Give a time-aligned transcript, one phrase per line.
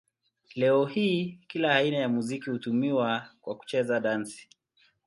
[0.55, 4.47] Leo hii kila aina ya muziki hutumiwa kwa kucheza dansi.